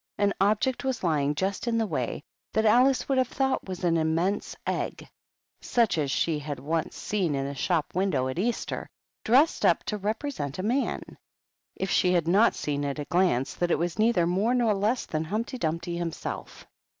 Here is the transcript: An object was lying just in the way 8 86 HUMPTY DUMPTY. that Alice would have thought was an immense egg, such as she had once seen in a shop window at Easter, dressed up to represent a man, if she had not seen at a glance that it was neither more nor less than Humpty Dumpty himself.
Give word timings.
An 0.17 0.33
object 0.41 0.83
was 0.83 1.03
lying 1.03 1.35
just 1.35 1.67
in 1.67 1.77
the 1.77 1.85
way 1.85 2.01
8 2.01 2.03
86 2.05 2.17
HUMPTY 2.17 2.23
DUMPTY. 2.23 2.51
that 2.53 2.73
Alice 2.75 3.07
would 3.09 3.17
have 3.19 3.27
thought 3.27 3.67
was 3.67 3.83
an 3.83 3.97
immense 3.97 4.55
egg, 4.65 5.07
such 5.61 5.99
as 5.99 6.09
she 6.09 6.39
had 6.39 6.59
once 6.59 6.95
seen 6.97 7.35
in 7.35 7.45
a 7.45 7.53
shop 7.53 7.93
window 7.93 8.27
at 8.27 8.39
Easter, 8.39 8.89
dressed 9.23 9.63
up 9.63 9.83
to 9.83 9.97
represent 9.99 10.57
a 10.57 10.63
man, 10.63 11.03
if 11.75 11.91
she 11.91 12.13
had 12.13 12.27
not 12.27 12.55
seen 12.55 12.83
at 12.83 12.97
a 12.97 13.05
glance 13.05 13.53
that 13.53 13.69
it 13.69 13.77
was 13.77 13.99
neither 13.99 14.25
more 14.25 14.55
nor 14.55 14.73
less 14.73 15.05
than 15.05 15.25
Humpty 15.25 15.59
Dumpty 15.59 15.97
himself. 15.97 16.65